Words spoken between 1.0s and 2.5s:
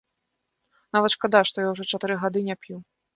шкада, што я ўжо чатыры гады